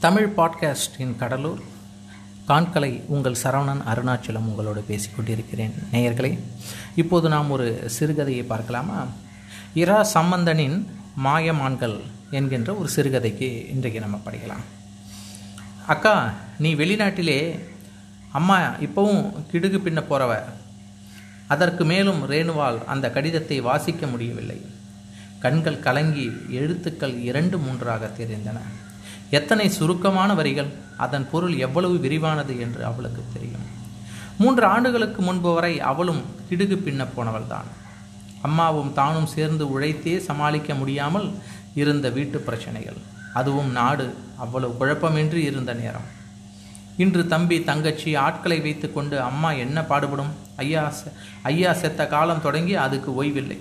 தமிழ் 0.00 0.32
பாட்காஸ்டின் 0.36 1.16
கடலூர். 1.16 1.60
காண்கலை 2.48 3.02
உங்கள் 3.06 3.36
சரவணன் 3.42 3.82
அருணாச்சலம் 3.86 4.48
உங்களோடு 4.50 4.84
பேசிக்கொண்டிருக்கிறேன் 4.88 5.72
நேயர்களே 5.92 6.38
இப்போது 6.94 7.28
நாம் 7.28 7.50
ஒரு 7.50 7.90
சிறுகதையை 8.00 8.44
பார்க்கலாமா? 8.44 9.06
இரா 9.74 10.02
சம்பந்தனின் 10.02 10.96
மாயமான்கள் 11.24 12.00
என்கின்ற 12.30 12.74
ஒரு 12.74 12.88
சிறுகதைக்கு 12.96 13.68
இன்றைக்கு 13.68 14.00
நம்ம 14.00 14.20
படிக்கலாம். 14.26 14.64
அக்கா 15.86 16.32
நீ 16.58 16.74
வெளிநாட்டிலே 16.74 17.58
அம்மா 18.32 18.60
இப்போவும் 18.60 19.32
கிடுகு 19.52 19.78
பின்ன 19.78 20.04
போகிறவ 20.10 20.42
அதற்கு 21.46 21.84
மேலும் 21.84 22.30
ரேணுவால் 22.30 22.84
அந்த 22.84 23.10
கடிதத்தை 23.10 23.60
வாசிக்க 23.60 24.06
முடியவில்லை. 24.06 24.60
கண்கள் 25.38 25.80
கலங்கி 25.80 26.32
எழுத்துக்கள் 26.48 27.20
இரண்டு 27.20 27.58
மூன்றாக 27.58 28.10
தெரிந்தன. 28.18 28.60
எத்தனை 29.30 29.68
சுருக்கமான 29.68 30.34
வரிகள் 30.34 30.72
அதன் 30.96 31.30
பொருள் 31.30 31.56
எவ்வளவு 31.56 31.94
விரிவானது 31.94 32.60
என்று 32.60 32.84
அவளுக்கு 32.84 33.22
தெரியும். 33.32 33.78
மூன்று 34.38 34.64
ஆண்டுகளுக்கு 34.64 35.22
முன்பு 35.22 35.54
வரை 35.54 35.80
அவளும் 35.80 36.22
கிடுகு 36.50 36.78
பின்ன 36.78 37.06
போனவள்தான். 37.16 37.68
அம்மாவும் 38.42 38.92
தானும் 38.92 39.26
சேர்ந்து 39.26 39.70
உழைத்தே 39.70 40.18
சமாளிக்க 40.18 40.74
முடியாமல் 40.74 41.34
இருந்த 41.74 42.08
வீட்டு 42.08 42.38
பிரச்சனைகள். 42.38 42.96
அதுவும் 43.34 43.70
நாடு 43.70 44.14
அவ்வளவு 44.36 44.86
குழப்பமின்றி 44.86 45.32
இருந்த 45.32 45.74
நேரம். 45.74 46.18
இன்று 46.96 47.26
தம்பி 47.26 47.64
தங்கச்சி 47.64 48.14
ஆட்களை 48.14 48.60
வைத்துக்கொண்டு 48.60 49.20
அம்மா 49.20 49.52
என்ன 49.52 49.82
பாடுபடும்? 49.82 50.32
ஐயா 50.56 50.92
ஐயா 51.42 51.72
செத்த 51.72 52.06
காலம் 52.06 52.42
தொடங்கி 52.42 52.74
அதுக்கு 52.74 53.14
ஓய்வில்லை. 53.14 53.60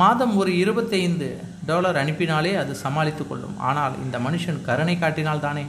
மாதம் 0.00 0.34
ஒரு 0.36 0.50
இருபத்தைந்து 0.58 1.28
டாலர் 1.66 1.98
அனுப்பினாலே 2.02 2.52
அது 2.56 2.72
சமாளித்து 2.74 3.24
கொள்ளும். 3.26 3.56
ஆனால் 3.68 3.94
இந்த 4.04 4.16
மனுஷன் 4.18 4.62
கருணை 4.68 4.94
காட்டினால் 4.98 5.44
தானே 5.46 5.64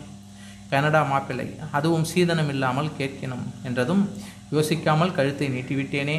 கனடா 0.69 1.01
மாப்பிள்ளை 1.03 1.47
அதுவும் 1.71 2.05
சீதனம் 2.11 2.51
இல்லாமல் 2.53 2.95
கேட்கணும் 2.99 3.43
என்றதும் 3.63 4.03
யோசிக்காமல் 4.55 5.15
கழுத்தை 5.17 5.47
நீட்டிவிட்டேனே. 5.49 6.17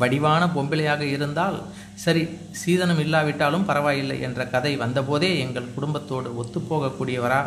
வடிவான 0.00 0.42
பொம்பிளையாக 0.46 1.02
இருந்தால் 1.16 1.56
சரி 2.04 2.22
சீதனம் 2.62 3.00
இல்லாவிட்டாலும் 3.04 3.64
பரவாயில்லை 3.64 4.18
என்ற 4.20 4.40
கதை 4.46 4.72
வந்தபோதே 4.82 5.30
எங்கள் 5.38 5.72
குடும்பத்தோடு 5.74 6.30
ஒத்துப்போகக்கூடியவரா 6.42 7.40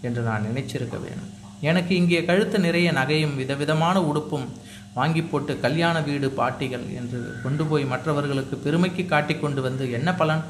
என்று 0.00 0.22
நான் 0.22 0.46
நினைச்சிருக்க 0.50 0.96
வேணும் 1.04 1.30
எனக்கு 1.60 1.92
இங்கே 1.96 2.20
கழுத்து 2.24 2.58
நிறைய 2.58 2.88
நகையும் 2.92 3.36
விதவிதமான 3.40 3.96
உடுப்பும் 4.00 4.46
வாங்கி 4.94 5.22
போட்டு 5.22 5.60
கல்யாண 5.60 6.00
வீடு 6.00 6.28
பாட்டிகள் 6.30 6.84
என்று 7.00 7.40
கொண்டு 7.44 7.64
போய் 7.66 7.84
மற்றவர்களுக்கு 7.84 8.56
பெருமைக்கு 8.56 9.06
காட்டி 9.06 9.34
கொண்டு 9.36 9.62
வந்து 9.62 9.90
என்ன 9.90 10.14
பலன்? 10.14 10.44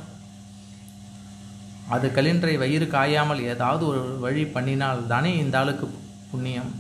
அது 1.88 2.08
கலின்றை 2.08 2.58
வயிறு 2.58 2.86
காயாமல் 2.86 3.40
ஏதாவது 3.52 3.86
ஒரு 3.86 4.18
வழி 4.18 4.44
பண்ணினால் 4.44 5.06
தானே 5.06 5.36
இந்த 5.36 5.58
ஆளுக்கு 5.58 5.86
புண்ணியம். 6.30 6.70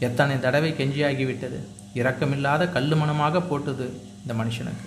எத்தனை 0.00 0.40
தடவை 0.40 0.70
கெஞ்சியாகிவிட்டது. 0.72 1.58
இரக்கமில்லாத 1.94 2.72
கல்லு 2.72 2.96
மனமாக 2.96 3.40
போட்டது 3.40 4.00
இந்த 4.22 4.44
மனுஷனுக்கு. 4.44 4.86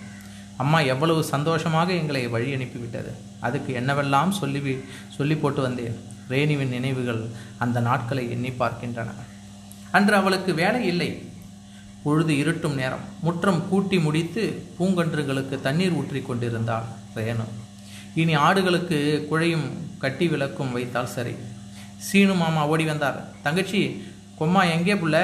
அம்மா 0.57 0.79
எவ்வளவு 0.79 1.23
சந்தோஷமாக 1.23 1.93
எங்களை 1.93 2.27
வழி 2.27 2.53
அனுப்பிவிட்டது. 2.55 3.11
அதுக்கு 3.39 3.73
என்னவெல்லாம் 3.79 4.29
சொல்லி 4.29 4.77
சொல்லி 5.17 5.35
போட்டு 5.35 5.61
வந்தேன். 5.61 5.95
ரேணுவின் 6.29 6.75
நினைவுகள் 6.77 7.29
அந்த 7.57 7.79
நாட்களை 7.79 8.29
எண்ணி 8.29 8.49
பார்க்கின்றன. 8.49 9.09
அன்று 9.91 10.15
அவளுக்கு 10.15 10.53
வேலை 10.53 10.85
இல்லை. 10.85 11.28
பொழுது 12.03 12.33
இருட்டும் 12.37 12.75
நேரம். 12.75 13.05
முற்றம் 13.21 13.61
கூட்டி 13.69 13.97
முடித்து 13.99 14.43
பூங்கன்றுகளுக்கு 14.77 15.55
தண்ணீர் 15.61 15.97
ஊற்றி 15.99 16.21
கொண்டிருந்தாள் 16.21 16.87
ரேணு. 17.15 17.45
இனி 18.21 18.35
ஆடுகளுக்கு 18.35 18.99
குழையும் 19.31 19.67
கட்டி 20.03 20.27
விளக்கும் 20.27 20.71
வைத்தால் 20.71 21.13
சரி. 21.15 21.33
சீனு 22.07 22.33
மாமா 22.33 22.61
ஓடி 22.67 22.85
வந்தார். 22.85 23.19
தங்கச்சி 23.43 23.81
கொம்மா 24.39 24.61
எங்கே 24.75 24.95
புள்ள? 24.95 25.17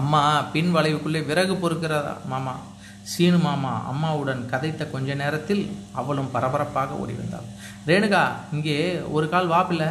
அம்மா 0.00 0.20
பின் 0.52 0.70
வளைவுக்குள்ளே 0.76 1.20
விறகு 1.30 1.54
பொறுக்கிறதா 1.54 2.12
மாமா? 2.32 2.54
சீனு 3.12 3.38
மாமா 3.38 3.72
அம்மாவுடன் 3.90 4.42
கதைத்த 4.50 4.82
கொஞ்ச 4.86 5.14
நேரத்தில் 5.14 5.62
அவளும் 5.92 6.30
பரபரப்பாக 6.30 6.98
ஓடி 7.02 7.12
வந்தாள். 7.12 7.48
ரேணுகா 7.86 8.22
இங்கே 8.52 8.76
ஒரு 9.16 9.28
கால் 9.28 9.50
வாப்பில்ல 9.50 9.86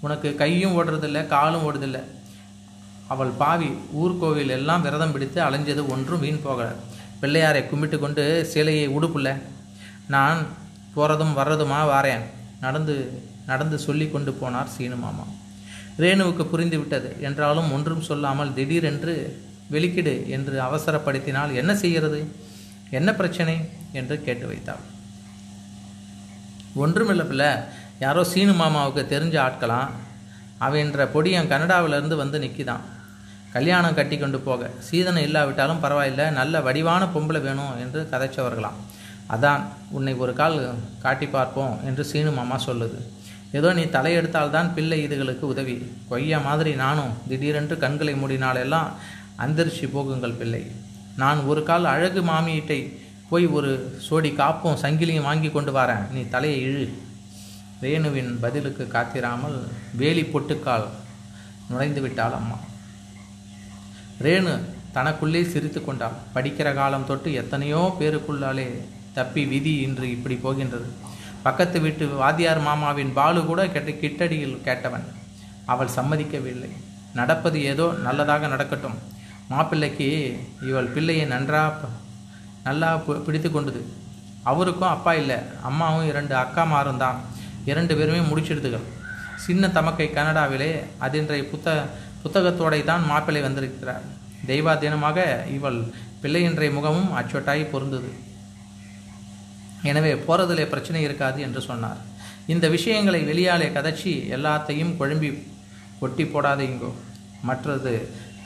உனக்கு 0.00 0.28
கையும் 0.34 0.74
ஓடுறதில்ல 0.76 1.26
காலும் 1.26 1.64
ஓடுதில்லை 1.66 2.00
அவள் 3.10 3.28
பாவி 3.28 3.68
ஊர்கோவில் 4.00 4.48
எல்லாம் 4.48 4.82
விரதம் 4.82 5.12
பிடித்து 5.12 5.42
அலைஞ்சது 5.42 5.86
ஒன்றும் 5.86 6.20
வீண் 6.20 6.40
போகலை. 6.44 6.72
பிள்ளையாரை 7.22 7.68
கும்பிட்டு 7.68 7.98
கொண்டு 7.98 8.44
சிலையை 8.44 8.88
உடுப்புல 8.88 9.42
நான் 10.08 10.46
போகிறதும் 10.96 11.36
வர்றதுமா 11.36 11.80
வாரேன். 11.86 12.20
நடந்து 12.60 13.22
நடந்து 13.46 13.78
சொல்லி 13.78 14.08
கொண்டு 14.08 14.38
போனார் 14.40 14.66
சீனு 14.66 14.96
மாமா. 14.96 15.24
ரேணுவுக்கு 15.98 16.44
புரிந்து 16.44 16.78
விட்டது. 16.78 17.16
என்றாலும் 17.20 17.72
ஒன்றும் 17.72 18.00
சொல்லாமல் 18.00 18.54
திடீரென்று 18.54 19.42
வெளிக்கிடு 19.70 20.28
என்று 20.28 20.60
அவசரப்படுத்தினால் 20.60 21.54
என்ன 21.54 21.76
செய்கிறது? 21.76 22.32
என்ன 22.90 23.14
பிரச்சனை? 23.14 23.68
என்று 23.92 24.22
கேட்டு 24.22 24.46
வைத்தாள். 24.46 24.84
ஒன்றுமில்ல 26.76 27.26
பிள்ளை. 27.26 27.52
யாரோ 28.00 28.24
சீனு 28.24 28.52
மாமாவுக்கு 28.52 29.02
தெரிஞ்ச 29.14 29.36
ஆட்களாம். 29.40 29.90
அவன்ற 30.60 31.08
பொடியன் 31.14 31.50
கனடாவிலேருந்து 31.52 32.16
வந்து 32.16 32.38
நிற்கிதான் 32.38 32.98
கல்யாணம் 33.52 33.94
கட்டி 33.94 34.16
கொண்டு 34.18 34.38
போக. 34.40 34.70
சீதனம் 34.88 35.26
இல்லாவிட்டாலும் 35.28 35.82
பரவாயில்ல. 35.84 36.24
நல்ல 36.30 36.60
வடிவான 36.60 37.04
பொம்பளை 37.04 37.40
வேணும் 37.46 37.78
என்று 37.78 38.08
கதைச்சவர்களாம். 38.10 38.78
அதான் 39.34 39.62
உன்னை 39.90 40.14
ஒரு 40.14 40.32
கால் 40.32 40.58
காட்டி 41.02 41.26
பார்ப்போம் 41.26 41.74
என்று 41.84 42.04
சீனு 42.04 42.30
மாமா 42.30 42.56
சொல்லுது. 42.66 43.00
ஏதோ 43.52 43.72
நீ 43.72 43.82
தலையெடுத்தால்தான் 43.82 44.72
பிள்ளை 44.74 44.98
இதுகளுக்கு 45.06 45.40
உதவி. 45.40 45.74
கொய்யா 46.08 46.38
மாதிரி 46.38 46.74
நானும் 46.74 47.12
திடீரென்று 47.28 47.78
கண்களை 47.78 48.14
மூடினாலெல்லாம் 48.14 48.88
அந்தரிச்சு 49.38 49.86
போகுங்கள் 49.94 50.38
பிள்ளை. 50.40 50.62
நான் 51.16 51.40
ஒரு 51.44 51.62
கால் 51.62 51.84
அழகு 51.84 52.22
மாமியிட்டை 52.22 52.80
போய் 53.30 53.46
ஒரு 53.46 53.70
சோடி 54.08 54.30
காப்பும் 54.34 54.80
சங்கிலியும் 54.82 55.28
வாங்கி 55.28 55.50
கொண்டு 55.50 55.72
வரேன். 55.72 56.04
நீ 56.10 56.22
தலையை 56.28 56.58
இழு. 56.68 56.88
ரேணுவின் 57.82 58.32
பதிலுக்கு 58.40 58.88
காத்திராமல் 58.92 59.58
வேலி 59.92 60.22
பொட்டுக்கால் 60.22 60.88
நுழைந்து 61.68 62.00
விட்டாள் 62.00 62.32
அம்மா. 62.32 62.58
ரேணு 64.24 64.52
தனக்குள்ளே 64.94 65.40
சிரித்து 65.50 65.80
கொண்டாள் 65.84 66.16
படிக்கிற 66.34 66.68
காலம் 66.78 67.06
தொட்டு 67.10 67.28
எத்தனையோ 67.40 67.80
பேருக்குள்ளாலே 68.00 68.66
தப்பி 69.16 69.42
விதி 69.52 69.72
இன்று 69.84 70.06
இப்படி 70.14 70.36
போகின்றது. 70.42 70.88
பக்கத்து 71.46 71.78
வீட்டு 71.84 72.06
வாத்தியார் 72.22 72.60
மாமாவின் 72.66 73.12
பாலு 73.18 73.40
கூட 73.50 73.60
கெட்ட 73.74 73.92
கிட்டடியில் 74.02 74.60
கேட்டவன். 74.66 75.06
அவள் 75.72 75.94
சம்மதிக்கவில்லை. 75.96 76.70
நடப்பது 77.18 77.58
ஏதோ 77.70 77.86
நல்லதாக 78.06 78.50
நடக்கட்டும். 78.54 78.98
மாப்பிள்ளைக்கு 79.52 80.08
இவள் 80.68 80.92
பிள்ளையை 80.96 81.24
நன்றா 81.34 81.62
நல்லா 82.66 82.90
பிடித்து 83.26 83.50
கொண்டது. 83.50 83.82
அவருக்கும் 84.50 84.94
அப்பா 84.96 85.14
இல்லை. 85.22 85.38
அம்மாவும் 85.70 86.10
இரண்டு 86.12 86.34
அக்காமாரும் 86.42 87.02
தான். 87.04 87.18
இரண்டு 87.72 87.96
பேருமே 87.96 88.20
முடிச்சிடுதுகள். 88.30 88.86
சின்ன 89.46 89.64
தமக்கை 89.78 90.08
கனடாவிலே 90.12 90.70
அதின்றைய 91.06 91.42
புத்த 91.50 91.68
புத்தகத்தோடை 92.22 92.80
தான் 92.90 93.04
மாப்பிள்ளை 93.10 93.42
வந்திருக்கிறார். 93.46 94.04
தெய்வாதீனமாக 94.50 95.18
இவள் 95.56 95.78
பிள்ளையின்றைய 96.22 96.70
முகமும் 96.78 97.12
அச்சொட்டாய் 97.18 97.70
பொருந்தது. 97.72 98.10
எனவே 99.90 100.12
போறதிலே 100.26 100.64
பிரச்சனை 100.72 101.02
இருக்காது 101.08 101.38
என்று 101.46 101.60
சொன்னார். 101.68 102.00
இந்த 102.52 102.66
விஷயங்களை 102.76 103.20
வெளியாலே 103.30 103.68
கதச்சி 103.76 104.12
எல்லாத்தையும் 104.36 104.92
குழம்பி 105.00 105.30
ஒட்டி 106.04 106.24
போடாதீங்கோ 106.32 106.90
மற்றது 107.48 107.92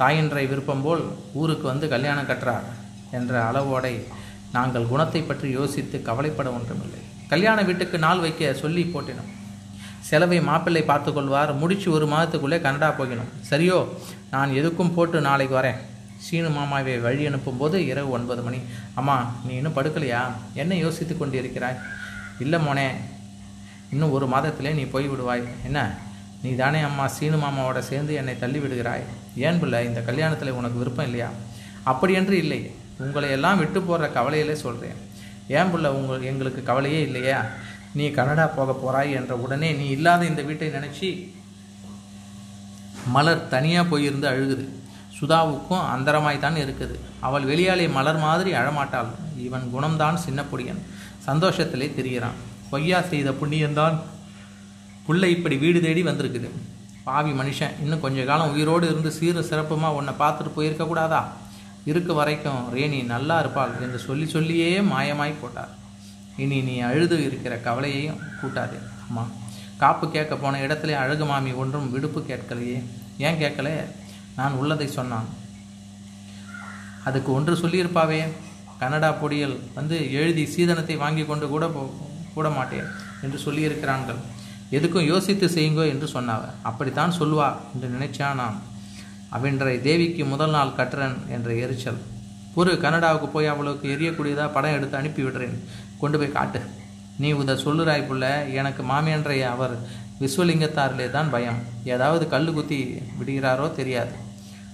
தாயின்றை 0.01 0.45
விருப்பம் 0.51 0.85
போல் 0.85 1.03
ஊருக்கு 1.41 1.67
வந்து 1.71 1.87
கல்யாணம் 1.95 2.29
கட்டுறார் 2.31 2.69
என்ற 3.19 3.33
அளவோடை 3.51 3.95
நாங்கள் 4.57 4.91
குணத்தை 4.93 5.21
பற்றி 5.23 5.49
யோசித்து 5.59 5.97
கவலைப்பட 6.09 6.49
ஒன்றுமில்லை. 6.59 7.01
கல்யாண 7.33 7.59
வீட்டுக்கு 7.69 7.97
நாள் 8.05 8.23
வைக்க 8.25 8.53
சொல்லி 8.63 8.83
போட்டினோம். 8.95 9.31
செலவை 10.09 10.41
மாப்பிள்ளை 10.41 10.83
பார்த்து 10.83 11.13
கொள்வார் 11.13 11.55
முடிச்சு 11.55 11.91
ஒரு 11.91 12.07
மாதத்துக்குள்ளே 12.07 12.61
கனடா 12.61 12.91
போகணும். 12.91 13.29
சரியோ? 13.51 13.89
நான் 14.31 14.51
எதுக்கும் 14.51 14.95
போட்டு 14.95 15.21
நாளைக்கு 15.21 15.57
வரேன். 15.57 15.79
சீனு 16.19 16.51
மாமாவை 16.51 16.99
வழி 16.99 17.27
அனுப்பும்போது 17.27 17.75
இரவு 17.75 18.11
ஒன்பது 18.11 18.43
மணி. 18.43 18.59
அம்மா 18.95 19.17
நீ 19.47 19.55
இன்னும் 19.55 19.77
படுக்கலையா? 19.77 20.21
என்ன 20.55 20.75
யோசித்து 20.75 21.19
கொண்டு 21.19 21.39
இருக்கிறாய் 21.39 21.79
இல்லை 22.39 22.59
மோனே. 22.59 22.89
இன்னும் 23.93 24.11
ஒரு 24.11 24.27
மாதத்திலே 24.27 24.73
நீ 24.73 24.83
போய் 24.83 25.09
விடுவாய். 25.09 25.45
என்ன? 25.65 25.99
நீ 26.43 26.55
தானே 26.55 26.81
அம்மா 26.81 27.07
சீனு 27.07 27.37
மாமாவோட 27.37 27.79
சேர்ந்து 27.79 28.15
என்னை 28.15 28.39
தள்ளி 28.39 28.59
விடுகிறாய். 28.59 29.05
ஏன் 29.37 29.61
பிள்ளை 29.61 29.85
இந்த 29.85 30.01
கல்யாணத்தில் 30.01 30.51
உனக்கு 30.51 30.79
விருப்பம் 30.79 31.05
இல்லையா? 31.05 31.29
அப்படியென்று 31.83 32.37
இல்லை. 32.37 32.71
உங்களை 32.99 33.31
எல்லாம் 33.31 33.59
விட்டு 33.59 33.81
போடுற 33.81 34.13
கவலையிலே 34.13 34.53
சொல்கிறேன் 34.53 34.95
ஏன் 35.49 35.71
பிள்ளை 35.71 35.91
உங்கள் 35.91 36.23
எங்களுக்கு 36.23 36.63
கவலையே 36.63 37.01
இல்லையா? 37.01 37.45
நீ 37.99 38.05
கனடா 38.19 38.45
போக 38.59 38.71
போகிறாய் 38.73 39.17
என்ற 39.19 39.33
உடனே 39.45 39.69
நீ 39.81 39.87
இல்லாத 39.97 40.23
இந்த 40.31 40.43
வீட்டை 40.49 40.69
நினச்சி 40.77 41.09
மலர் 43.15 43.43
தனியாக 43.53 43.85
போயிருந்து 43.91 44.27
அழுகுது. 44.31 44.65
சுதாவுக்கும் 45.19 45.85
அந்தரமாய் 45.95 46.43
தான் 46.45 46.57
இருக்குது. 46.63 46.95
அவள் 47.27 47.45
வெளியாலே 47.51 47.87
மலர் 47.97 48.19
மாதிரி 48.27 48.51
அழமாட்டாள். 48.61 49.11
இவன் 49.47 49.67
குணம்தான் 49.75 50.19
சின்ன 50.25 50.41
பொடியன் 50.51 50.81
சந்தோஷத்திலே 51.29 51.89
தெரிகிறான் 51.99 52.41
பொய்யா 52.71 52.99
செய்த 53.13 53.31
புண்ணியந்தான் 53.41 53.97
புள்ள 55.07 55.23
இப்படி 55.35 55.57
வீடு 55.65 55.79
தேடி 55.87 56.03
வந்திருக்குது. 56.09 56.49
பாவி 57.07 57.33
மனுஷன் 57.41 57.79
இன்னும் 57.85 58.05
கொஞ்ச 58.05 58.21
காலம் 58.29 58.53
உயிரோடு 58.55 58.85
இருந்து 58.91 59.11
சீரும் 59.19 59.49
சிறப்புமாக 59.51 59.99
உன்னை 59.99 60.13
பார்த்துட்டு 60.23 60.57
போயிருக்க 60.57 60.85
கூடாதா? 60.91 61.23
இருக்க 61.91 62.13
வரைக்கும் 62.19 62.61
ரேணி 62.75 62.99
நல்லா 63.15 63.39
இருப்பாள் 63.43 63.75
என்று 63.87 63.99
சொல்லி 64.09 64.27
சொல்லியே 64.35 64.69
மாயமாய் 64.93 65.41
போட்டார். 65.41 65.73
இனி 66.37 66.61
நீ 66.61 66.79
அழுது 66.79 67.25
இருக்கிற 67.25 67.57
கவலையையும் 67.57 68.21
கூட்டாதே. 68.41 68.79
அம்மா 69.09 69.25
காப்பு 69.77 70.11
கேட்க 70.11 70.37
போன 70.37 70.59
இடத்துல 70.59 70.93
அழகு 70.93 71.25
மாமி 71.25 71.53
ஒன்றும் 71.53 71.91
விடுப்பு 71.93 72.21
கேட்கலையே. 72.21 72.79
ஏன் 73.19 73.41
கேட்கல? 73.41 73.69
நான் 74.37 74.53
உள்ளதை 74.53 74.87
சொன்னான். 74.87 75.29
அதுக்கு 77.05 77.33
ஒன்று 77.33 77.55
சொல்லியிருப்பாவே. 77.55 78.21
கனடா 78.79 79.11
பொடியல் 79.11 79.57
வந்து 79.75 80.13
எழுதி 80.13 80.45
சீதனத்தை 80.47 80.97
வாங்கி 80.97 81.25
கொண்டு 81.25 81.49
கூட 81.49 81.69
போ 81.69 81.83
கூட 82.35 82.49
மாட்டேன் 82.51 82.89
என்று 83.23 83.39
சொல்லியிருக்கிறான்கள். 83.45 84.21
எதுக்கும் 84.71 85.07
யோசித்து 85.07 85.47
செய்யுங்கோ 85.47 85.85
என்று 85.89 86.07
சொன்னாவ 86.07 86.43
அப்படித்தான் 86.63 87.13
சொல்லுவா 87.19 87.49
என்று 87.75 87.89
நினைச்சான் 87.97 88.35
நான். 88.35 88.59
அவென்றை 89.29 89.81
தேவிக்கு 89.81 90.25
முதல் 90.25 90.51
நாள் 90.51 90.77
கட்டுறன் 90.77 91.17
என்ற 91.29 91.55
எரிச்சல். 91.55 92.01
ஒரு 92.55 92.81
கனடாவுக்கு 92.81 93.29
போய் 93.29 93.47
அவளுக்கு 93.47 93.87
எரியக்கூடியதா 93.95 94.53
படம் 94.53 94.75
எடுத்து 94.75 94.97
அனுப்பி 94.97 95.23
விடுறேன் 95.23 95.57
கொண்டு 96.05 96.21
போய் 96.23 96.37
காட்டு. 96.39 96.63
நீ 97.23 97.29
இதை 97.43 97.55
சொல்லுறாய் 97.67 98.09
புள்ள 98.09 98.27
எனக்கு 98.61 98.83
மாமியன்றைய 98.91 99.45
அவர் 99.55 99.75
விஸ்வலிங்கத்தாரிலே 100.23 101.07
தான் 101.17 101.33
பயம். 101.35 101.61
ஏதாவது 101.95 102.25
கல் 102.35 102.53
குத்தி 102.57 102.79
விடுகிறாரோ 103.19 103.67
தெரியாது. 103.79 104.13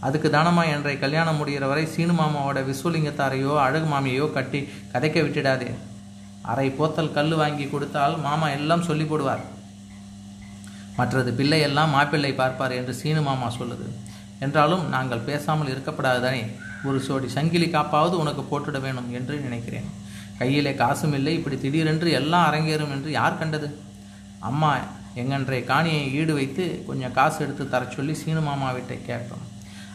அதுக்கு 0.06 0.28
தானமா 0.34 0.62
என்றை 0.74 0.92
கல்யாணம் 1.04 1.38
முடிகிற 1.40 1.64
வரை 1.70 1.84
சீனு 1.94 2.14
மாமாவோட 2.18 2.58
விஸ்வலிங்கத்தாரையோ 2.68 3.54
அழகு 3.64 3.88
மாமியையோ 3.92 4.26
கட்டி 4.36 4.60
கதைக்க 4.92 5.18
விட்டுடாதே. 5.24 5.70
அரை 6.50 6.68
போத்தல் 6.78 7.14
கல் 7.16 7.34
வாங்கி 7.40 7.66
கொடுத்தால் 7.72 8.14
மாமா 8.26 8.46
எல்லாம் 8.58 8.86
சொல்லி 8.88 9.06
போடுவார். 9.10 9.42
மற்றது 10.98 11.30
பிள்ளை 11.38 11.58
எல்லாம் 11.66 11.92
மாப்பிள்ளை 11.96 12.32
பார்ப்பார் 12.40 12.76
என்று 12.78 12.94
சீனு 13.00 13.22
மாமா 13.28 13.48
சொல்லுது. 13.58 13.88
என்றாலும் 14.46 14.84
நாங்கள் 14.94 15.26
பேசாமல் 15.28 15.72
இருக்கப்படாதுதானே 15.72 16.42
ஒரு 16.88 16.98
சோடி 17.06 17.28
சங்கிலி 17.36 17.68
காப்பாவது 17.76 18.14
உனக்கு 18.22 18.44
போட்டுட 18.50 18.78
வேணும் 18.86 19.10
என்று 19.18 19.34
நினைக்கிறேன். 19.46 19.88
கையிலே 20.40 20.74
காசும் 20.74 21.14
இல்லை 21.14 21.32
இப்படி 21.34 21.56
திடீரென்று 21.58 22.10
எல்லாம் 22.10 22.46
அரங்கேறும் 22.52 22.92
என்று 22.96 23.10
யார் 23.10 23.38
கண்டது? 23.38 23.68
அம்மா 24.38 24.70
எங்கன்றைய 25.16 25.62
காணியை 25.70 26.12
ஈடு 26.12 26.34
வைத்து 26.34 26.84
கொஞ்சம் 26.86 27.12
காசு 27.12 27.44
எடுத்து 27.44 27.68
தர 27.68 27.84
சொல்லி 27.96 28.14
சீனு 28.14 28.40
மாமாவிட்டை 28.40 28.98
கேட்டோம். 29.08 29.44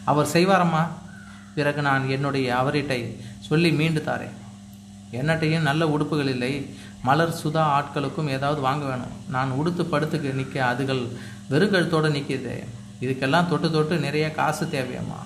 அவர் 0.04 0.32
செய்வாரம்மா. 0.32 0.82
பிறகு 1.54 1.82
நான் 1.82 2.08
என்னுடைய 2.08 2.56
அவரிட்டை 2.56 2.98
சொல்லி 3.38 3.70
மீண்டு 3.72 4.02
தாரேன். 4.06 4.36
என்னட்டையும் 5.12 5.66
நல்ல 5.68 5.82
உடுப்புகள் 5.86 6.28
இல்லை. 6.28 6.52
மலர் 7.02 7.38
சுதா 7.42 7.64
ஆட்களுக்கும் 7.78 8.28
ஏதாவது 8.28 8.60
வாங்க 8.60 8.84
வேணும். 8.84 9.14
நான் 9.28 9.50
உடுத்து 9.50 9.84
படுத்துக்கு 9.84 10.32
நிற்க 10.32 10.76
அதுகள் 10.76 11.02
வெறுங்கழுத்தோடு 11.50 12.10
நிற்கிது 12.18 12.54
இதுக்கெல்லாம் 13.00 13.48
தொட்டு 13.48 13.70
தொட்டு 13.70 13.96
நிறைய 13.96 14.26
காசு 14.30 14.64
தேவையம்மா. 14.66 15.20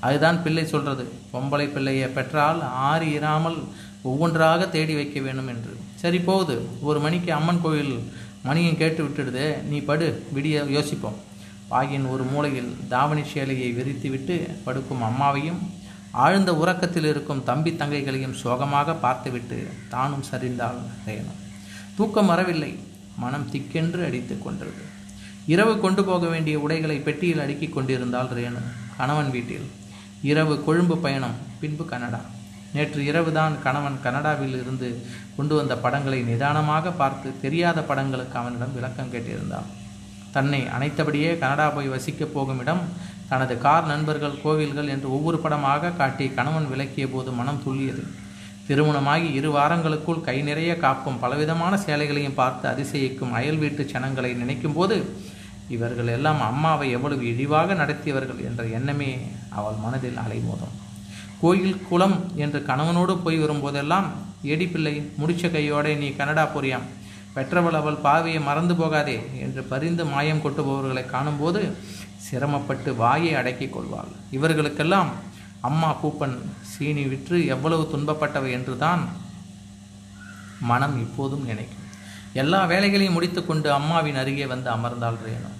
அதுதான் 0.00 0.42
பிள்ளை 0.42 0.64
சொல்றது. 0.66 1.04
பொம்பளை 1.32 1.66
பிள்ளையை 1.66 2.08
பெற்றால் 2.08 2.60
ஆறி 2.88 3.10
இராமல் 3.10 3.58
ஒவ்வொன்றாக 4.06 4.66
தேடி 4.66 4.94
வைக்க 4.94 5.20
வேண்டும் 5.20 5.48
என்று. 5.48 5.72
சரி 5.94 6.18
போகுது. 6.18 6.56
ஒரு 6.80 7.00
மணிக்கு 7.00 7.32
அம்மன் 7.32 7.62
கோயில் 7.62 7.94
மணியும் 8.42 8.76
கேட்டு 8.76 9.02
விட்டுடுது. 9.04 9.68
நீ 9.68 9.78
படு 9.78 10.26
விடிய 10.34 10.68
யோசிப்போம். 10.68 11.16
பாகியின் 11.70 12.10
ஒரு 12.10 12.24
மூலையில் 12.24 12.76
தாவணி 12.88 13.22
சேலையை 13.24 13.70
விரித்துவிட்டு 13.76 14.36
படுக்கும் 14.64 15.02
அம்மாவையும் 15.02 15.60
ஆழ்ந்த 16.10 16.56
உறக்கத்தில் 16.56 17.04
இருக்கும் 17.04 17.44
தம்பி 17.44 17.70
தங்கைகளையும் 17.70 18.34
சோகமாக 18.34 18.94
பார்த்துவிட்டு 18.94 19.66
தானும் 19.88 20.24
சரிந்தாள் 20.30 20.80
ரேணு. 21.06 21.32
தூக்கம் 21.96 22.26
வரவில்லை. 22.26 22.78
மனம் 23.18 23.50
திக்கென்று 23.50 24.04
அடித்து 24.04 24.38
கொண்டது. 24.38 24.72
இரவு 25.46 25.78
கொண்டு 25.78 26.04
போக 26.04 26.26
வேண்டிய 26.26 26.60
உடைகளை 26.60 26.98
பெட்டியில் 26.98 27.40
அடுக்கிக் 27.40 27.72
கொண்டிருந்தாள் 27.72 28.32
ரேணு. 28.36 28.62
கணவன் 28.96 29.30
வீட்டில். 29.30 29.66
இரவு 30.22 30.64
கொழும்பு 30.64 30.96
பயணம் 30.98 31.36
பின்பு 31.60 31.84
கனடா. 31.84 32.20
நேற்று 32.76 33.00
இரவுதான் 33.10 33.54
கணவன் 33.64 34.02
கனடாவில் 34.04 34.56
இருந்து 34.62 34.90
கொண்டு 35.36 35.54
வந்த 35.58 35.74
படங்களை 35.84 36.20
நிதானமாக 36.30 36.92
பார்த்து 37.00 37.28
தெரியாத 37.44 37.78
படங்களுக்கு 37.90 38.38
அவனிடம் 38.42 38.76
விளக்கம் 38.78 39.12
கேட்டிருந்தான். 39.14 39.68
தன்னை 40.36 40.60
அனைத்தபடியே 40.76 41.32
கனடா 41.42 41.66
போய் 41.76 41.92
வசிக்கப் 41.94 42.34
போகும் 42.34 42.60
இடம் 42.62 42.84
தனது 43.30 43.54
கார் 43.64 43.86
நண்பர்கள் 43.92 44.40
கோவில்கள் 44.42 44.92
என்று 44.94 45.08
ஒவ்வொரு 45.16 45.38
படமாக 45.44 45.92
காட்டி 46.00 46.26
கணவன் 46.38 46.70
விளக்கிய 46.72 47.06
போது 47.14 47.30
மனம் 47.38 47.62
துள்ளியது. 47.64 48.04
திருமணமாகி 48.68 49.28
இரு 49.38 49.50
வாரங்களுக்குள் 49.56 50.24
கை 50.28 50.36
நிறைய 50.48 50.72
காப்பும் 50.84 51.18
பலவிதமான 51.24 51.74
சேலைகளையும் 51.86 52.38
பார்த்து 52.40 52.64
அதிசயிக்கும் 52.72 53.34
அயல் 53.38 53.60
வீட்டு 53.62 53.82
சனங்களை 53.92 54.30
நினைக்கும் 54.42 54.76
போது 54.78 54.96
இவர்கள் 55.74 56.10
எல்லாம் 56.16 56.40
அம்மாவை 56.48 56.88
எவ்வளவு 56.96 57.22
இழிவாக 57.32 57.74
நடத்தியவர்கள் 57.74 58.42
என்ற 58.48 58.64
எண்ணமே 58.78 59.10
அவள் 59.58 59.78
மனதில் 59.84 60.20
அலைமோதும். 60.24 60.74
கோயில் 61.40 61.82
குளம் 61.88 62.16
என்று 62.44 62.58
கணவனோடு 62.68 63.14
போய் 63.24 63.38
வரும்போதெல்லாம் 63.42 64.06
ஏடிப்பிள்ளை 64.52 64.94
முடிச்ச 65.20 65.50
கையோட 65.50 65.94
நீ 66.02 66.08
கனடா 66.20 66.44
போறியாம். 66.54 66.86
பெற்றவள் 67.34 67.78
அவள் 67.80 67.98
பாவையை 68.06 68.40
மறந்து 68.48 68.74
போகாதே 68.76 69.16
என்று 69.44 69.62
பரிந்து 69.72 70.04
மாயம் 70.12 70.42
கொட்டுபவர்களை 70.44 71.04
காணும்போது 71.06 71.60
சிரமப்பட்டு 72.26 72.90
வாயை 73.02 73.32
அடக்கிக் 73.40 73.74
கொள்வாள். 73.74 74.12
இவர்களுக்கெல்லாம் 74.36 75.10
அம்மா 75.68 75.90
பூப்பன் 76.00 76.36
சீனி 76.70 77.04
விற்று 77.12 77.38
எவ்வளவு 77.54 77.84
துன்பப்பட்டவை 77.92 78.50
என்றுதான் 78.58 79.02
மனம் 80.70 80.96
இப்போதும் 81.04 81.44
நினைக்கும். 81.50 81.84
எல்லா 82.42 82.60
வேலைகளையும் 82.72 83.16
முடித்துக்கொண்டு 83.16 83.68
அம்மாவின் 83.78 84.20
அருகே 84.22 84.46
வந்து 84.54 84.68
அமர்ந்தாள் 84.76 85.20
ரேணு. 85.26 85.50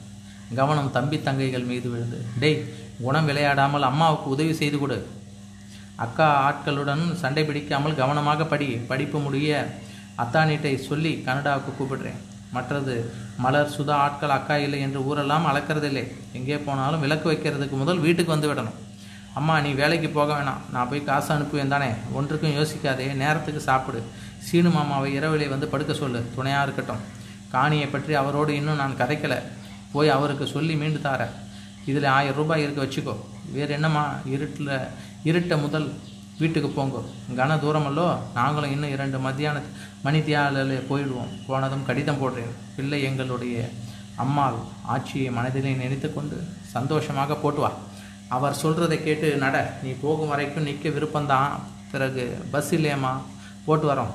கவனம் 0.58 0.90
தம்பி 0.96 1.19
தங்கைகள் 1.28 1.69
மீது 1.70 1.87
விழுந்து 1.93 2.19
டேய் 2.40 2.61
குணம் 3.05 3.28
விளையாடாமல் 3.28 3.88
அம்மாவுக்கு 3.90 4.28
உதவி 4.34 4.55
செய்து 4.62 4.78
கொடு. 4.78 4.99
அக்கா 6.04 6.26
ஆட்களுடன் 6.46 7.04
சண்டை 7.20 7.44
பிடிக்காமல் 7.44 7.98
கவனமாக 8.00 8.44
படி 8.44 8.66
படிப்பு 8.90 9.19
முடிய 9.19 9.50
அத்தானிட்டை 10.22 10.72
சொல்லி 10.88 11.12
கனடாவுக்கு 11.26 11.70
கூப்பிடுறேன். 11.76 12.19
மற்றது 12.56 12.94
மலர் 13.44 13.72
சுதா 13.76 13.94
ஆட்கள் 14.04 14.34
அக்கா 14.34 14.56
இல்லை 14.56 14.81
என்று 14.81 15.00
ஊரெல்லாம் 15.08 15.46
அளக்கிறதில்லை 15.52 16.04
எங்கே 16.38 16.58
போனாலும் 16.66 17.02
விளக்கு 17.04 17.26
வைக்கிறதுக்கு 17.32 17.76
முதல் 17.82 18.02
வீட்டுக்கு 18.06 18.34
வந்து 18.34 18.50
விடணும். 18.52 18.76
அம்மா 19.38 19.54
நீ 19.60 19.70
வேலைக்கு 19.81 20.08
போக 20.08 20.31
வேணாம். 20.37 20.62
நான் 20.72 20.88
போய் 20.90 21.08
காசு 21.08 21.31
அனுப்புவேன் 21.34 21.72
தானே? 21.75 21.88
ஒன்றுக்கும் 22.12 22.56
யோசிக்காதே. 22.58 23.06
நேரத்துக்கு 23.22 23.60
சாப்பிடு. 23.60 24.02
சீனு 24.46 24.70
மாமாவை 24.70 25.08
இரவிலே 25.14 25.47
வந்து 25.54 25.68
படுக்க 25.68 25.94
சொல்லு. 25.94 26.21
துணையாக 26.37 26.66
இருக்கட்டும். 26.66 27.02
காணியை 27.54 27.88
பற்றி 27.90 28.14
அவரோடு 28.14 28.54
இன்னும் 28.54 28.80
நான் 28.82 29.00
கதைக்கலை. 29.02 29.38
போய் 29.92 30.09
அவருக்கு 30.09 30.47
சொல்லி 30.47 30.75
மீண்டு 30.75 31.00
தாரேன். 31.09 31.35
இதில் 31.87 32.05
ஆயிரம் 32.05 32.37
ரூபாய் 32.37 32.62
இருக்க 32.62 32.85
வச்சுக்கோ. 32.85 33.16
வேறு 33.52 33.73
என்னம்மா? 33.73 34.14
இருட்டில் 34.26 34.78
இருட்ட 35.25 35.57
முதல் 35.57 35.95
வீட்டுக்கு 36.38 36.83
போங்கோ. 36.83 37.05
கன 37.37 37.57
தூரமல்லோ 37.57 38.19
நாங்களும் 38.35 38.71
இன்னும் 38.71 38.90
இரண்டு 38.90 39.19
மத்தியான 39.19 39.61
மணி 40.02 40.19
தியாலில் 40.19 40.83
போயிடுவோம். 40.90 41.33
போனதும் 41.47 41.87
கடிதம் 41.87 42.21
போடுறேன். 42.23 42.55
பிள்ளை 42.76 43.02
எங்களுடைய 43.02 43.69
அம்மாள் 44.16 44.55
ஆட்சியை 44.83 45.31
மனதிலே 45.31 45.73
நினைத்து 45.73 46.14
கொண்டு 46.14 46.45
சந்தோஷமாக 46.62 47.35
போட்டு 47.35 47.61
வா. 47.61 47.73
அவர் 48.28 48.59
சொல்கிறதை 48.62 49.02
கேட்டு 49.02 49.37
நட 49.37 49.78
நீ 49.83 49.90
போகும் 49.90 50.28
வரைக்கும் 50.28 50.62
நிற்க 50.62 50.88
விருப்பம்தான். 50.88 51.49
பிறகு 51.93 52.38
பஸ் 52.50 52.75
இல்லையம்மா? 52.75 53.12
போட்டு 53.64 53.93
வரோம். 53.93 54.14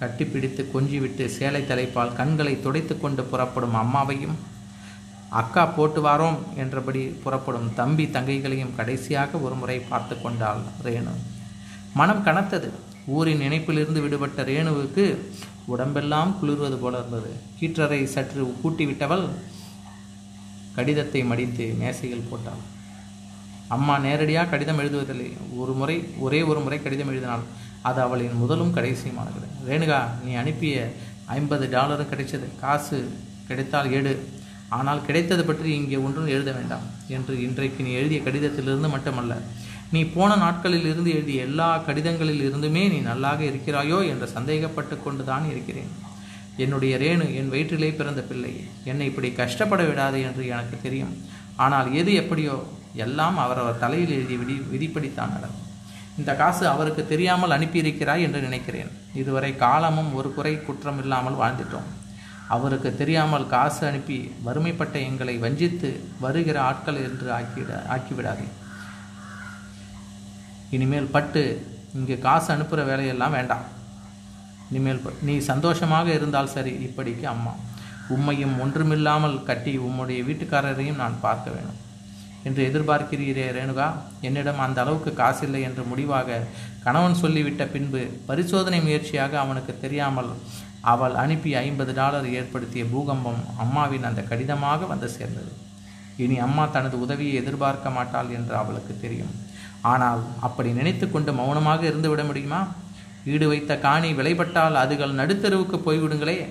கட்டிப்பிடித்து 0.00 0.66
கொஞ்சி 0.74 0.98
விட்டு 0.98 1.28
சேலை 1.28 1.66
தலைப்பால் 1.66 2.14
கண்களை 2.14 2.60
துடைத்து 2.60 3.00
கொண்டு 3.00 3.24
புறப்படும் 3.24 3.74
அம்மாவையும் 3.74 4.36
அக்கா 5.30 5.66
போட்டு 5.66 6.00
வாரோம் 6.04 6.36
என்றபடி 6.56 7.02
புறப்படும் 7.04 7.74
தம்பி 7.74 8.04
தங்கைகளையும் 8.04 8.74
கடைசியாக 8.76 9.38
ஒரு 9.38 9.54
முறை 9.54 9.78
பார்த்து 9.78 10.22
கொண்டாள் 10.22 10.60
ரேணு. 10.84 11.14
மனம் 11.94 12.24
கனத்தது. 12.24 12.70
ஊரின் 13.06 13.40
நினைப்பிலிருந்து 13.40 14.00
விடுபட்ட 14.00 14.42
ரேணுவுக்கு 14.42 15.16
உடம்பெல்லாம் 15.66 16.36
குளிர்வது 16.42 16.76
போல 16.76 16.98
இருந்தது. 16.98 17.30
கீற்றரை 17.60 18.04
சற்று 18.04 18.54
கூட்டிவிட்டவள் 18.62 19.28
கடிதத்தை 20.74 21.24
மடித்து 21.24 21.74
மேசையில் 21.78 22.26
போட்டாள். 22.30 22.62
அம்மா 23.68 23.98
நேரடியாக 23.98 24.50
கடிதம் 24.50 24.78
எழுதுவதில்லை. 24.78 25.32
ஒரு 25.56 25.72
முறை 25.72 26.04
ஒரே 26.18 26.42
ஒரு 26.42 26.60
முறை 26.60 26.82
கடிதம் 26.82 27.08
எழுதினாள். 27.08 27.40
அது 27.82 28.00
அவளின் 28.00 28.32
முதலும் 28.32 28.76
கடைசியுமானது. 28.76 29.48
ரேணுகா 29.68 30.00
நீ 30.24 30.34
அனுப்பிய 30.34 30.92
ஐம்பது 31.26 31.68
டாலரும் 31.68 32.10
கிடைச்சது. 32.10 32.58
காசு 32.60 33.10
கிடைத்தால் 33.48 33.92
எடு 33.92 34.28
ஆனால் 34.76 35.04
கிடைத்தது 35.06 35.42
பற்றி 35.44 35.68
இங்கே 35.78 35.98
ஒன்றும் 36.06 36.32
எழுத 36.34 36.50
வேண்டாம் 36.58 36.86
என்று 37.16 37.34
இன்றைக்கு 37.46 37.84
நீ 37.86 37.92
எழுதிய 38.00 38.20
கடிதத்திலிருந்து 38.26 38.88
மட்டுமல்ல 38.94 39.34
நீ 39.94 40.00
போன 40.14 40.30
நாட்களில் 40.42 40.88
இருந்து 40.90 41.10
எழுதிய 41.18 41.44
எல்லா 41.48 41.68
கடிதங்களில் 41.86 42.42
இருந்துமே 42.46 42.82
நீ 42.94 42.98
நல்லாக 43.10 43.40
இருக்கிறாயோ 43.50 43.98
என்று 44.12 44.26
சந்தேகப்பட்டு 44.34 44.96
கொண்டுதான் 45.04 45.46
இருக்கிறேன். 45.52 45.92
என்னுடைய 46.64 46.94
ரேணு 47.02 47.26
என் 47.40 47.52
வயிற்றிலே 47.52 47.90
பிறந்த 48.00 48.22
பிள்ளை. 48.30 48.52
என்னை 48.90 49.06
இப்படி 49.10 49.28
கஷ்டப்பட 49.40 49.82
விடாது 49.90 50.18
என்று 50.28 50.42
எனக்கு 50.54 50.76
தெரியும். 50.82 51.14
ஆனால் 51.64 51.88
எது 52.00 52.12
எப்படியோ 52.22 52.56
எல்லாம் 53.04 53.38
அவரவர் 53.44 53.82
தலையில் 53.84 54.14
எழுதி 54.16 54.36
விதி 54.42 54.56
விதிப்படித்தான் 54.72 55.34
நடக்கும். 55.36 55.64
இந்த 56.20 56.30
காசு 56.40 56.64
அவருக்கு 56.74 57.02
தெரியாமல் 57.06 57.54
அனுப்பியிருக்கிறாய் 57.56 58.24
என்று 58.26 58.40
நினைக்கிறேன். 58.40 58.90
இதுவரை 59.22 59.52
காலமும் 59.56 60.10
ஒரு 60.20 60.30
குறை 60.36 60.54
குற்றம் 60.66 61.00
இல்லாமல் 61.04 61.40
வாழ்ந்துட்டோம். 61.42 61.88
அவருக்கு 62.48 62.96
தெரியாமல் 62.96 63.46
காசு 63.46 63.86
அனுப்பி 63.86 64.32
வறுமைப்பட்ட 64.42 64.98
எங்களை 64.98 65.36
வஞ்சித்து 65.36 65.90
வருகிற 66.20 66.60
ஆட்கள் 66.62 66.96
என்று 66.96 67.32
ஆக்கிவிட 67.32 67.72
ஆக்கிவிடாதே. 67.88 68.46
இனிமேல் 70.70 71.06
பட்டு 71.06 71.42
இங்கே 71.94 72.18
காசு 72.18 72.52
அனுப்புகிற 72.52 72.88
வேலையெல்லாம் 72.88 73.30
வேண்டாம். 73.30 73.64
இனிமேல் 74.70 74.98
ப- 74.98 75.12
நீ 75.22 75.38
சந்தோஷமாக 75.38 76.12
இருந்தால் 76.12 76.48
சரி 76.48 76.70
இப்படிக்கு 76.70 77.22
அம்மா. 77.22 77.52
உம்மையும் 78.10 78.60
ஒன்றுமில்லாமல் 78.60 79.44
கட்டி 79.44 79.78
உம்முடைய 79.78 80.20
வீட்டுக்காரரையும் 80.24 80.96
நான் 80.96 81.20
பார்க்க 81.20 81.50
வேணும் 81.50 81.78
என்று 82.42 82.70
எதிர்பார்க்கிறீரே 82.72 83.46
ரேணுகா 83.52 83.92
என்னிடம் 84.20 84.58
அந்த 84.58 84.80
அளவுக்கு 84.80 85.22
காசில்லை 85.22 85.62
என்று 85.62 85.82
முடிவாக 85.82 86.42
கணவன் 86.84 87.14
சொல்லிவிட்ட 87.14 87.66
பின்பு 87.66 87.98
பரிசோதனை 88.26 88.80
முயற்சியாக 88.80 89.38
அவனுக்கு 89.38 89.78
தெரியாமல் 89.80 90.30
அவள் 90.80 91.14
அனுப்பி 91.14 91.54
ஐம்பது 91.54 91.94
டாலர் 91.94 92.30
ஏற்படுத்திய 92.30 92.84
பூகம்பம் 92.84 93.40
அம்மாவின் 93.58 94.04
அந்த 94.04 94.22
கடிதமாக 94.22 94.86
வந்து 94.86 95.08
சேர்ந்தது. 95.08 95.52
இனி 96.16 96.38
அம்மா 96.38 96.66
தனது 96.66 97.00
உதவியை 97.00 97.34
எதிர்பார்க்க 97.34 97.90
மாட்டாள் 97.90 98.30
என்று 98.30 98.56
அவளுக்கு 98.56 98.96
தெரியும். 99.00 99.34
ஆனால் 99.80 100.22
அப்படி 100.40 100.70
நினைத்து 100.70 101.10
கொண்டு 101.10 101.32
மௌனமாக 101.32 101.86
இருந்துவிட 101.86 102.26
முடியுமா? 102.26 102.68
ஈடு 103.24 103.48
வைத்த 103.48 103.78
காணி 103.78 104.12
விலைப்பட்டால் 104.12 104.80
அதுகள் 104.84 105.18
நடுத்தருவுக்கு 105.20 105.78
போய்விடுங்களே. 105.86 106.46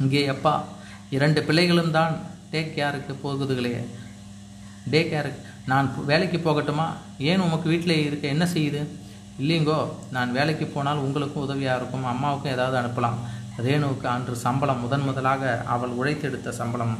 இங்கே 0.00 0.26
அப்பா 0.26 0.64
இரண்டு 1.10 1.42
பிள்ளைகளும் 1.42 1.90
தான் 1.90 2.20
டேக் 2.52 2.74
கேருக்கு 2.78 3.14
போகுதுகளே. 3.24 3.84
டே 4.90 5.02
கேருக்கு 5.12 5.50
நான் 5.66 6.04
வேலைக்கு 6.06 6.38
போகட்டுமா? 6.38 6.86
ஏன் 7.18 7.40
உமக்கு 7.40 7.68
வீட்டிலே 7.68 8.04
இருக்க? 8.04 8.28
என்ன 8.28 8.44
செய்யுது? 8.44 8.86
இல்லைங்கோ 9.42 9.78
நான் 10.14 10.34
வேலைக்கு 10.38 10.66
போனால் 10.74 11.04
உங்களுக்கும் 11.06 11.44
உதவியாக 11.46 11.78
இருக்கும் 11.80 12.04
அம்மாவுக்கும் 12.12 12.54
ஏதாவது 12.56 12.76
அனுப்பலாம். 12.80 13.18
ரேணுவுக்கு 13.66 14.06
அன்று 14.12 14.34
சம்பளம் 14.44 14.82
முதன் 14.84 15.06
முதலாக 15.08 15.52
அவள் 15.74 15.96
உழைத்தெடுத்த 16.00 16.52
சம்பளம் 16.60 16.94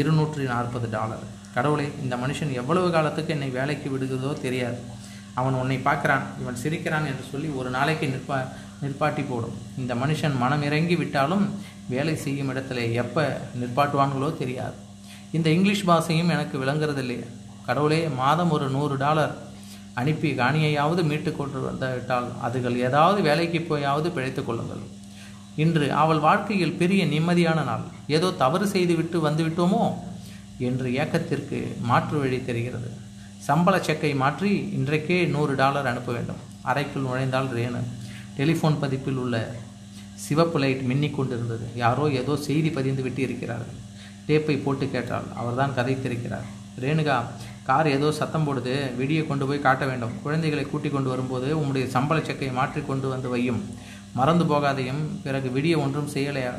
இருநூற்றி 0.00 0.44
நாற்பது 0.52 0.88
டாலர். 0.96 1.24
கடவுளே 1.56 1.86
இந்த 2.04 2.14
மனுஷன் 2.22 2.52
எவ்வளவு 2.60 2.88
காலத்துக்கு 2.96 3.34
என்னை 3.36 3.48
வேலைக்கு 3.58 3.88
விடுகிறதோ 3.92 4.32
தெரியாது. 4.44 4.78
அவன் 5.40 5.58
உன்னை 5.60 5.76
பார்க்குறான் 5.86 6.24
இவன் 6.40 6.60
சிரிக்கிறான் 6.62 7.08
என்று 7.10 7.24
சொல்லி 7.30 7.48
ஒரு 7.60 7.68
நாளைக்கு 7.76 8.06
நிற்பா 8.14 8.38
நிற்பாட்டி 8.82 9.22
போடும். 9.28 9.56
இந்த 9.80 9.92
மனுஷன் 10.02 10.36
மனம் 10.42 10.64
இறங்கி 10.68 10.96
விட்டாலும் 11.00 11.44
வேலை 11.94 12.14
செய்யும் 12.24 12.50
இடத்துல 12.52 12.82
எப்போ 13.02 13.24
நிற்பாட்டுவான்களோ 13.60 14.28
தெரியாது. 14.42 14.76
இந்த 15.36 15.48
இங்கிலீஷ் 15.56 15.88
பாஷையும் 15.88 16.32
எனக்கு 16.34 16.56
விளங்குறதில்லையே. 16.62 17.26
கடவுளே 17.68 18.00
மாதம் 18.22 18.54
ஒரு 18.56 18.66
நூறு 18.76 18.96
டாலர் 19.04 19.34
அனுப்பி 19.94 20.32
காணியையாவது 20.32 21.02
மீட்டு 21.02 21.36
கொண்டு 21.36 21.60
வந்துவிட்டால் 21.60 22.28
அதுகள் 22.46 22.76
ஏதாவது 22.76 23.22
வேலைக்கு 23.22 23.60
போயாவது 23.60 24.10
பிழைத்து 24.10 24.44
கொள்ளுங்கள். 24.44 25.02
இன்று 25.56 25.92
அவள் 25.92 26.18
வாழ்க்கையில் 26.18 26.72
பெரிய 26.72 27.06
நிம்மதியான 27.06 27.64
நாள். 27.64 27.84
ஏதோ 28.06 28.30
தவறு 28.30 28.66
செய்துவிட்டு 28.66 29.28
வந்துவிட்டோமோ? 29.28 29.94
என்று 30.58 30.90
ஏக்கத்திற்கு 30.92 31.80
மாற்று 31.80 32.18
வழி 32.18 32.44
தெரிகிறது. 32.44 32.90
சம்பள 33.38 33.80
செக்கை 33.80 34.14
மாற்றி 34.14 34.50
இன்றைக்கே 34.78 35.26
நூறு 35.26 35.54
டாலர் 35.54 35.86
அனுப்ப 35.86 36.12
வேண்டும். 36.12 36.36
அறைக்குள் 36.62 37.02
நுழைந்தால் 37.02 37.48
ரேணு. 37.48 37.80
டெலிஃபோன் 38.38 38.78
பதிப்பில் 38.80 39.16
உள்ள 39.16 39.54
சிவப்பு 40.14 40.58
லைட் 40.58 40.80
மின்னிக் 40.80 41.14
கொண்டிருந்தது. 41.14 41.66
யாரோ 41.74 42.10
ஏதோ 42.10 42.36
செய்தி 42.36 42.70
பதிந்து 42.70 43.02
விட்டு 43.02 43.22
இருக்கிறார்கள். 43.22 43.74
டேப்பை 44.28 44.62
போட்டு 44.62 44.90
கேட்டால் 44.90 45.24
அவர்தான் 45.34 45.72
கதைத்திருக்கிறார். 45.76 46.48
ரேணுகா 46.80 47.22
கார் 47.68 47.88
ஏதோ 47.96 48.08
சத்தம் 48.20 48.46
போடுது 48.46 48.74
வெடியை 48.98 49.22
கொண்டு 49.28 49.44
போய் 49.48 49.66
காட்ட 49.66 49.84
வேண்டும். 49.90 50.14
குழந்தைகளை 50.24 50.64
கூட்டிக் 50.70 50.94
கொண்டு 50.94 51.12
வரும்போது 51.12 51.48
உம்முடைய 51.60 51.84
சம்பள 51.96 52.18
செக்கை 52.28 52.50
மாற்றி 52.58 52.80
கொண்டு 52.90 53.06
வந்து 53.12 53.28
வையும். 53.34 53.60
மறந்து 54.18 54.44
போகாதையும் 54.50 55.02
பிறகு 55.24 55.48
விடிய 55.56 55.76
ஒன்றும் 55.84 56.12
செய்யலையா 56.14 56.52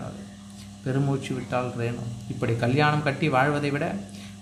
பெருமூச்சு 0.86 1.32
விட்டால் 1.36 1.70
ரேணு 1.80 2.04
இப்படி 2.34 2.54
கல்யாணம் 2.64 3.06
கட்டி 3.08 3.28
வாழ்வதை 3.36 3.70
விட 3.76 3.86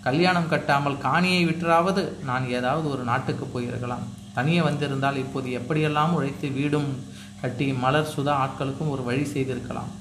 கல்யாணம் 0.08 0.50
கட்டாமல் 0.54 0.98
காணியை 1.06 1.42
விற்றாவது 1.50 2.02
நான் 2.30 2.46
ஏதாவது 2.58 2.88
ஒரு 2.94 3.04
நாட்டுக்கு 3.10 3.46
போயிருக்கலாம். 3.54 4.06
தனியே 4.38 4.62
வந்திருந்தால் 4.68 5.22
இப்போது 5.24 5.50
எப்படியெல்லாம் 5.60 6.16
உழைத்து 6.18 6.48
வீடும் 6.58 6.90
கட்டி 7.42 7.68
மலர் 7.84 8.12
சுதா 8.16 8.34
ஆட்களுக்கும் 8.44 8.92
ஒரு 8.94 9.04
வழி 9.10 9.26
செய்திருக்கலாம். 9.36 9.92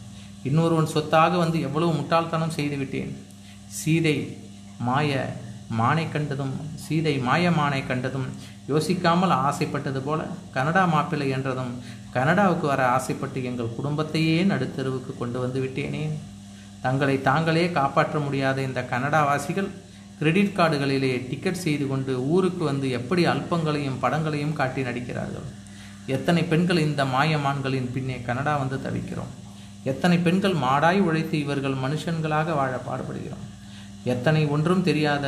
இன்னொருவன் 0.48 0.92
சொத்தாக 0.94 1.32
வந்து 1.44 1.58
எவ்வளவு 1.66 1.92
முட்டாள்தனம் 1.98 2.56
செய்துவிட்டேன் 2.58 3.12
சீதை 3.78 4.16
மாய 4.88 5.20
மானை 5.78 6.04
கண்டதும் 6.14 6.54
சீதை 6.84 7.14
மாய 7.26 7.50
மானை 7.50 7.80
கண்டதும் 7.86 8.26
யோசிக்காமல் 8.70 9.34
ஆசைப்பட்டது 9.46 10.00
போல 10.06 10.20
கனடா 10.56 10.82
மாப்பிள்ளை 10.94 11.28
என்றதும் 11.36 11.72
கனடாவுக்கு 12.16 12.66
வர 12.72 12.82
ஆசைப்பட்டு 12.96 13.44
எங்கள் 13.50 13.74
குடும்பத்தையே 13.76 14.36
நடுத்தெருவுக்கு 14.44 15.12
கொண்டு 15.18 15.38
வந்து 15.44 15.60
விட்டேனே. 15.64 16.02
தங்களை 16.84 17.16
தாங்களே 17.28 17.64
காப்பாற்ற 17.78 18.18
முடியாத 18.18 18.58
இந்த 18.68 18.80
கனடாவாசிகள் 18.92 19.70
கிரெடிட் 20.18 20.56
கார்டுகளிலே 20.56 21.12
டிக்கெட் 21.30 21.62
செய்து 21.64 21.84
கொண்டு 21.86 22.12
ஊருக்கு 22.32 22.64
வந்து 22.64 22.90
எப்படி 22.98 23.22
அல்பங்களையும் 23.26 24.00
படங்களையும் 24.02 24.56
காட்டி 24.60 24.82
நடிக்கிறார்கள்? 24.82 25.46
எத்தனை 26.16 26.42
பெண்கள் 26.52 26.84
இந்த 26.88 27.02
மாயமான்களின் 27.14 27.88
பின்னே 27.94 28.18
கனடா 28.28 28.54
வந்து 28.56 28.78
தவிக்கிறோம்? 28.86 29.32
எத்தனை 29.84 30.18
பெண்கள் 30.18 30.54
மாடாய் 30.54 31.00
உழைத்து 31.08 31.36
இவர்கள் 31.38 31.80
மனுஷன்களாக 31.84 32.54
வாழ 32.60 32.72
பாடுபடுகிறோம்? 32.88 33.46
எத்தனை 34.04 34.42
ஒன்றும் 34.46 34.86
தெரியாத 34.90 35.26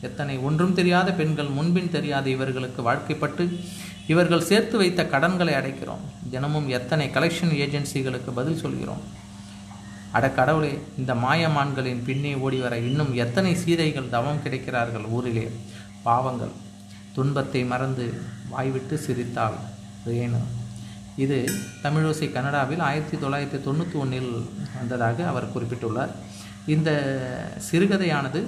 எத்தனை 0.00 0.38
ஒன்றும் 0.38 0.74
தெரியாத 0.74 1.12
பெண்கள் 1.12 1.48
முன்பின் 1.48 1.90
தெரியாத 1.90 2.30
இவர்களுக்கு 2.30 2.92
வாழ்க்கைப்பட்டு 2.92 3.60
இவர்கள் 4.06 4.44
சேர்த்து 4.44 4.76
வைத்த 4.76 5.06
கடன்களை 5.06 5.54
அடைக்கிறோம். 5.54 6.04
தினமும் 6.30 6.68
எத்தனை 6.68 7.08
கலெக்ஷன் 7.08 7.54
ஏஜென்சிகளுக்கு 7.64 8.30
பதில் 8.34 8.58
சொல்கிறோம். 8.58 9.00
அட 10.12 10.30
கடவுளே 10.30 10.78
இந்த 10.98 11.14
மாயமான்களின் 11.14 12.04
பின்னே 12.04 12.34
ஓடி 12.34 12.58
வர 12.58 12.78
இன்னும் 12.78 13.14
எத்தனை 13.14 13.54
சீதைகள் 13.54 14.08
தவம் 14.08 14.40
கிடைக்கிறார்கள் 14.44 15.08
ஊரிலே? 15.08 15.50
பாவங்கள். 16.02 16.50
துன்பத்தை 17.14 17.64
மறந்து 17.64 18.14
வாய்விட்டு 18.48 18.98
சிரித்தாள் 18.98 19.54
ரேணு. 20.06 20.40
இது 21.16 21.48
தமிழோசை 21.82 22.32
கனடாவில் 22.32 22.78
ஆயிரத்தி 22.78 23.16
தொள்ளாயிரத்தி 23.16 23.60
தொண்ணூற்றி 23.66 23.94
ஒன்றில் 23.94 24.48
வந்ததாக 24.76 25.26
அவர் 25.26 25.52
குறிப்பிட்டுள்ளார். 25.52 26.10
இந்த 26.66 26.90
சிறுகதையானது 27.70 28.46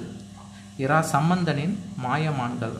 இரா 0.83 0.97
சம்பந்தனின் 1.13 1.73
மாயமான்கள் 2.05 2.77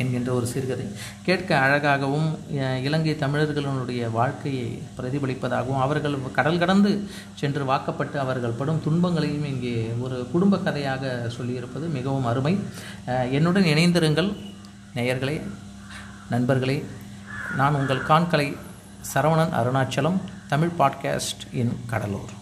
என்கின்ற 0.00 0.30
ஒரு 0.38 0.46
சிறுகதை. 0.52 0.86
கேட்க 1.26 1.50
அழகாகவும் 1.66 2.26
இலங்கை 2.86 3.14
தமிழர்களுடைய 3.22 4.02
வாழ்க்கையை 4.16 4.66
பிரதிபலிப்பதாகவும் 4.96 5.82
அவர்கள் 5.84 6.18
கடல் 6.38 6.60
கடந்து 6.62 6.90
சென்று 7.40 7.64
வாக்கப்பட்டு 7.70 8.18
அவர்கள் 8.24 8.58
படும் 8.58 8.82
துன்பங்களையும் 8.86 9.48
இங்கே 9.52 9.74
ஒரு 10.04 10.18
குடும்ப 10.32 10.60
கதையாக 10.66 11.14
சொல்லியிருப்பது 11.38 11.88
மிகவும் 11.98 12.30
அருமை. 12.32 12.54
என்னுடன் 13.38 13.70
இணைந்திருங்கள் 13.74 14.30
நேயர்களே 14.96 15.36
நண்பர்களே. 16.34 16.78
நான் 17.60 17.78
உங்கள் 17.80 18.06
காண்கலை 18.12 18.48
சரவணன் 19.14 19.58
அருணாச்சலம் 19.60 20.20
தமிழ் 20.52 20.76
பாட்காஸ்ட் 20.80 21.46
இன் 21.62 21.76
கடலூர். 21.92 22.35